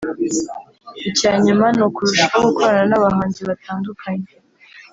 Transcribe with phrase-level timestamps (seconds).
[1.09, 4.29] Icya nyuma ni ukurushaho gukorana n’abahanzi batandukanye